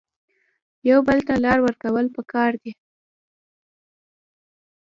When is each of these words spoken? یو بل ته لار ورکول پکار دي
یو 0.89 0.99
بل 1.07 1.19
ته 1.27 1.33
لار 1.43 1.57
ورکول 1.61 2.05
پکار 2.15 2.51
دي 2.61 2.71